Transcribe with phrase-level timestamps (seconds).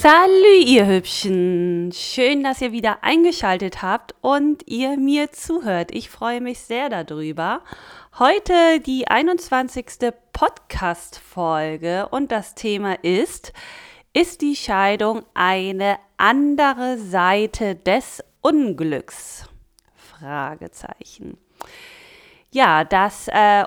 [0.00, 1.90] Salü, ihr Hübschen!
[1.92, 5.90] Schön, dass ihr wieder eingeschaltet habt und ihr mir zuhört.
[5.92, 7.62] Ich freue mich sehr darüber.
[8.16, 10.12] Heute die 21.
[10.32, 13.52] Podcast-Folge und das Thema ist,
[14.12, 19.48] ist die Scheidung eine andere Seite des Unglücks?
[19.96, 21.38] Fragezeichen.
[22.52, 23.64] Ja, das äh,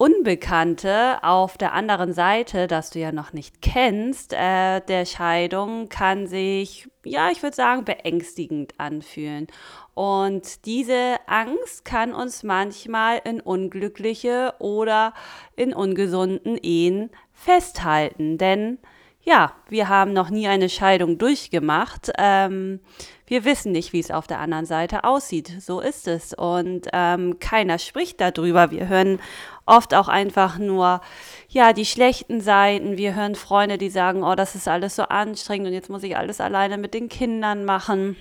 [0.00, 6.26] Unbekannte auf der anderen Seite, das du ja noch nicht kennst, äh, der Scheidung kann
[6.26, 9.46] sich, ja, ich würde sagen, beängstigend anfühlen.
[9.92, 15.12] Und diese Angst kann uns manchmal in unglückliche oder
[15.54, 18.38] in ungesunden Ehen festhalten.
[18.38, 18.78] Denn
[19.22, 22.10] ja, wir haben noch nie eine Scheidung durchgemacht.
[22.16, 22.80] Ähm,
[23.26, 25.52] wir wissen nicht, wie es auf der anderen Seite aussieht.
[25.60, 26.32] So ist es.
[26.32, 28.70] Und ähm, keiner spricht darüber.
[28.70, 29.20] Wir hören
[29.66, 31.02] oft auch einfach nur,
[31.48, 32.96] ja, die schlechten Seiten.
[32.96, 36.16] Wir hören Freunde, die sagen, oh, das ist alles so anstrengend und jetzt muss ich
[36.16, 38.16] alles alleine mit den Kindern machen.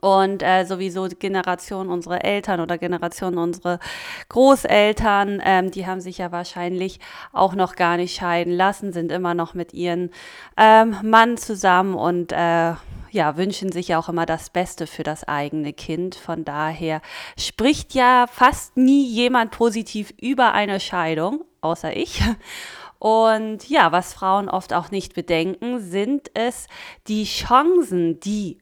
[0.00, 3.80] Und äh, sowieso Generation unsere Eltern oder Generation unsere
[4.28, 7.00] Großeltern, ähm, die haben sich ja wahrscheinlich
[7.32, 10.10] auch noch gar nicht scheiden lassen, sind immer noch mit ihren
[10.56, 12.74] ähm, Mann zusammen und äh,
[13.12, 16.14] ja, wünschen sich ja auch immer das Beste für das eigene Kind.
[16.14, 17.02] Von daher
[17.36, 22.22] spricht ja fast nie jemand positiv über eine Scheidung, außer ich.
[23.00, 26.66] Und ja, was Frauen oft auch nicht bedenken, sind es
[27.08, 28.58] die Chancen, die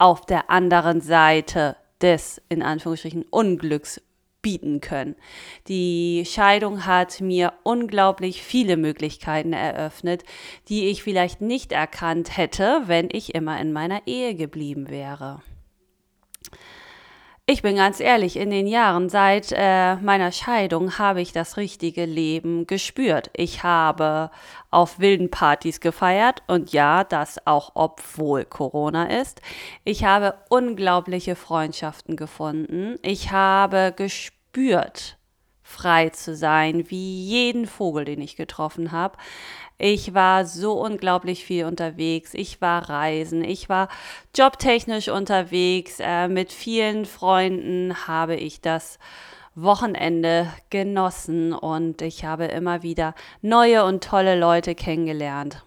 [0.00, 4.00] auf der anderen Seite des, in Anführungsstrichen, Unglücks
[4.42, 5.16] bieten können.
[5.68, 10.24] Die Scheidung hat mir unglaublich viele Möglichkeiten eröffnet,
[10.68, 15.42] die ich vielleicht nicht erkannt hätte, wenn ich immer in meiner Ehe geblieben wäre.
[17.52, 22.04] Ich bin ganz ehrlich, in den Jahren seit äh, meiner Scheidung habe ich das richtige
[22.04, 23.28] Leben gespürt.
[23.34, 24.30] Ich habe
[24.70, 29.42] auf wilden Partys gefeiert und ja, das auch obwohl Corona ist.
[29.82, 32.94] Ich habe unglaubliche Freundschaften gefunden.
[33.02, 35.18] Ich habe gespürt,
[35.70, 39.16] frei zu sein, wie jeden Vogel, den ich getroffen habe.
[39.78, 42.34] Ich war so unglaublich viel unterwegs.
[42.34, 43.42] Ich war reisen.
[43.42, 43.88] Ich war
[44.36, 46.00] jobtechnisch unterwegs.
[46.00, 48.98] Äh, mit vielen Freunden habe ich das
[49.54, 55.64] Wochenende genossen und ich habe immer wieder neue und tolle Leute kennengelernt.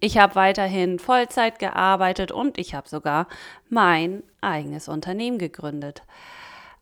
[0.00, 3.28] Ich habe weiterhin Vollzeit gearbeitet und ich habe sogar
[3.68, 6.02] mein eigenes Unternehmen gegründet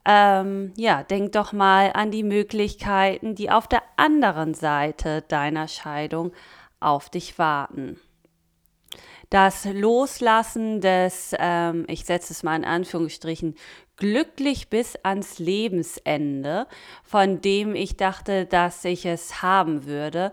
[0.04, 6.32] ähm, ja, denk doch mal an die Möglichkeiten, die auf der anderen Seite deiner Scheidung
[6.80, 8.00] auf dich warten.
[9.30, 13.54] Das Loslassen des, ähm, ich setze es mal in Anführungsstrichen,
[13.96, 16.66] glücklich bis ans Lebensende,
[17.02, 20.32] von dem ich dachte, dass ich es haben würde,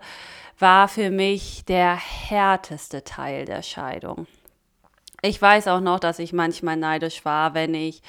[0.58, 4.26] war für mich der härteste Teil der Scheidung.
[5.22, 8.00] Ich weiß auch noch, dass ich manchmal neidisch war, wenn ich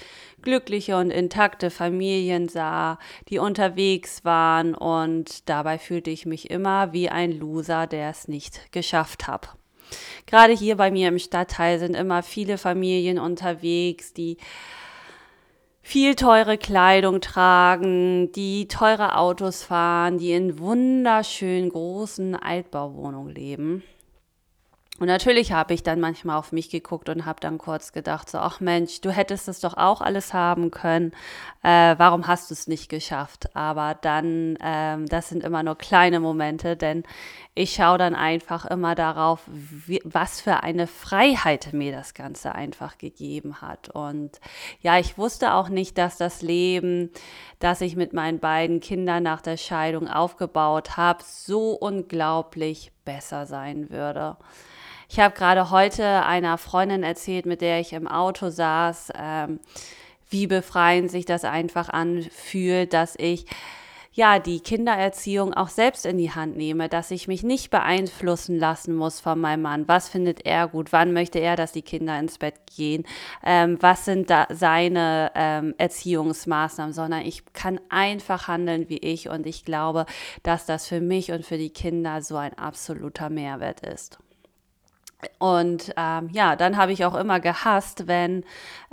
[0.42, 7.10] glückliche und intakte Familien sah, die unterwegs waren und dabei fühlte ich mich immer wie
[7.10, 9.50] ein Loser, der es nicht geschafft hat.
[10.26, 14.38] Gerade hier bei mir im Stadtteil sind immer viele Familien unterwegs, die
[15.82, 23.84] viel teure Kleidung tragen, die teure Autos fahren, die in wunderschönen großen Altbauwohnungen leben.
[25.00, 28.38] Und natürlich habe ich dann manchmal auf mich geguckt und habe dann kurz gedacht, so,
[28.38, 31.12] ach Mensch, du hättest das doch auch alles haben können.
[31.64, 33.56] Äh, warum hast du es nicht geschafft?
[33.56, 37.04] Aber dann, ähm, das sind immer nur kleine Momente, denn
[37.56, 42.98] ich schaue dann einfach immer darauf, wie, was für eine Freiheit mir das Ganze einfach
[42.98, 43.90] gegeben hat.
[43.90, 44.40] Und
[44.82, 47.10] ja, ich wusste auch nicht, dass das Leben,
[47.60, 53.90] das ich mit meinen beiden Kindern nach der Scheidung aufgebaut habe, so unglaublich besser sein
[53.90, 54.38] würde.
[55.10, 59.60] Ich habe gerade heute einer Freundin erzählt, mit der ich im Auto saß, ähm,
[60.30, 63.46] wie befreiend sich das einfach anfühlt, dass ich
[64.14, 68.94] ja, die Kindererziehung auch selbst in die Hand nehme, dass ich mich nicht beeinflussen lassen
[68.94, 69.88] muss von meinem Mann.
[69.88, 70.92] Was findet er gut?
[70.92, 73.06] Wann möchte er, dass die Kinder ins Bett gehen?
[73.42, 76.94] Ähm, was sind da seine ähm, Erziehungsmaßnahmen?
[76.94, 80.06] Sondern ich kann einfach handeln wie ich und ich glaube,
[80.44, 84.20] dass das für mich und für die Kinder so ein absoluter Mehrwert ist.
[85.40, 88.44] Und ähm, ja, dann habe ich auch immer gehasst, wenn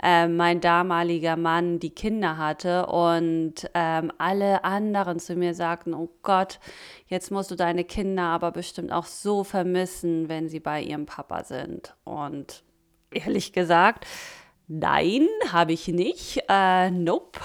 [0.01, 6.09] äh, mein damaliger Mann die Kinder hatte und ähm, alle anderen zu mir sagten, oh
[6.21, 6.59] Gott,
[7.07, 11.43] jetzt musst du deine Kinder aber bestimmt auch so vermissen, wenn sie bei ihrem Papa
[11.43, 11.95] sind.
[12.03, 12.63] Und
[13.11, 14.05] ehrlich gesagt,
[14.67, 16.43] nein, habe ich nicht.
[16.47, 17.39] Äh, nope.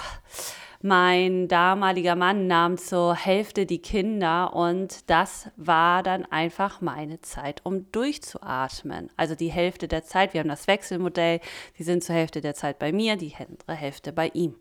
[0.87, 7.61] Mein damaliger Mann nahm zur Hälfte die Kinder und das war dann einfach meine Zeit,
[7.63, 9.09] um durchzuatmen.
[9.17, 11.39] Also die Hälfte der Zeit, wir haben das Wechselmodell,
[11.79, 14.53] die sind zur Hälfte der Zeit bei mir, die andere Hälfte bei ihm.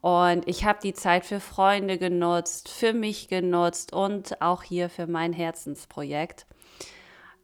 [0.00, 5.06] Und ich habe die Zeit für Freunde genutzt, für mich genutzt und auch hier für
[5.06, 6.46] mein Herzensprojekt.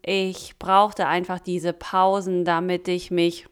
[0.00, 3.48] Ich brauchte einfach diese Pausen, damit ich mich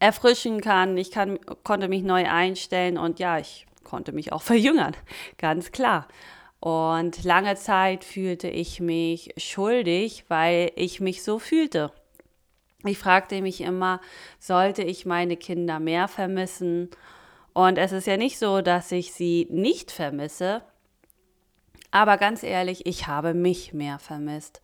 [0.00, 0.96] erfrischen kann.
[0.96, 4.96] Ich kann, konnte mich neu einstellen und ja, ich konnte mich auch verjüngern,
[5.38, 6.08] ganz klar.
[6.60, 11.92] Und lange Zeit fühlte ich mich schuldig, weil ich mich so fühlte.
[12.84, 14.00] Ich fragte mich immer,
[14.38, 16.90] sollte ich meine Kinder mehr vermissen?
[17.52, 20.62] Und es ist ja nicht so, dass ich sie nicht vermisse,
[21.94, 24.60] aber ganz ehrlich, ich habe mich mehr vermisst,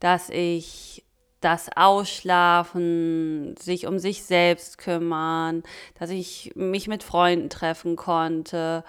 [0.00, 1.02] dass ich
[1.44, 5.62] das Ausschlafen, sich um sich selbst kümmern,
[5.98, 8.82] dass ich mich mit Freunden treffen konnte,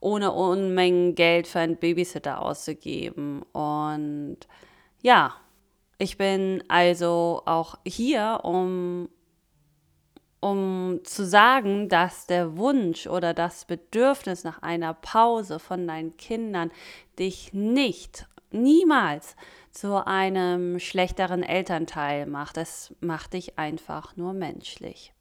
[0.00, 3.42] ohne Unmengen Geld für einen Babysitter auszugeben.
[3.52, 4.38] Und
[5.00, 5.34] ja,
[5.98, 9.08] ich bin also auch hier, um,
[10.40, 16.72] um zu sagen, dass der Wunsch oder das Bedürfnis nach einer Pause von deinen Kindern
[17.18, 18.26] dich nicht,
[18.56, 19.36] niemals
[19.70, 22.56] zu einem schlechteren Elternteil macht.
[22.56, 25.12] Es macht dich einfach nur menschlich.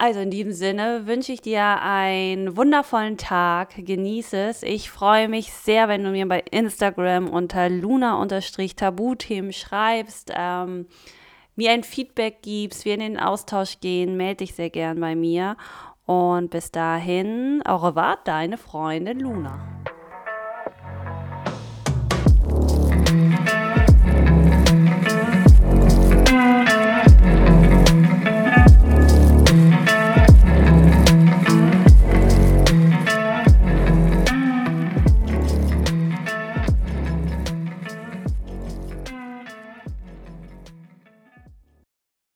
[0.00, 3.74] Also in diesem Sinne wünsche ich dir einen wundervollen Tag.
[3.76, 4.62] Genieße es.
[4.62, 10.86] Ich freue mich sehr, wenn du mir bei Instagram unter luna-tabuthemen schreibst, ähm,
[11.56, 14.16] mir ein Feedback gibst, wir in den Austausch gehen.
[14.16, 15.56] Melde dich sehr gern bei mir.
[16.06, 19.77] Und bis dahin, au revoir, deine Freundin Luna.